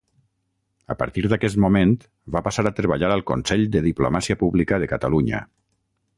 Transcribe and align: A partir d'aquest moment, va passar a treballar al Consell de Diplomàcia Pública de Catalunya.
A 0.93 0.95
partir 1.01 1.23
d'aquest 1.33 1.59
moment, 1.65 1.93
va 2.37 2.43
passar 2.47 2.65
a 2.69 2.73
treballar 2.81 3.13
al 3.17 3.25
Consell 3.33 3.67
de 3.77 3.85
Diplomàcia 3.91 4.39
Pública 4.43 4.85
de 4.85 4.91
Catalunya. 4.97 5.45